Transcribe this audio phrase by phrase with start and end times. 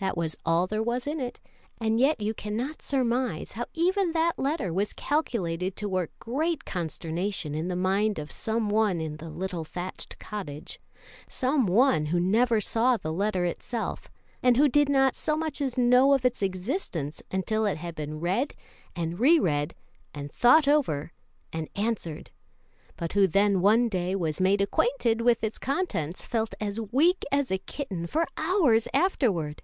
[0.00, 1.40] That was all there was in it,
[1.80, 6.66] and yet can you not surmise how even that letter was calculated to work great
[6.66, 10.78] consternation in the mind of some one in the little thatched cottage
[11.26, 14.10] some one who never saw the letter itself,
[14.42, 18.20] and who did not so much as know of its existence until it had been
[18.20, 18.52] read
[18.94, 19.74] and re read
[20.12, 21.12] and thought over
[21.50, 22.30] and answered,
[22.98, 27.24] but who when one day he was made acquainted with its contents felt as weak
[27.32, 29.62] as a kitten for hours afterward?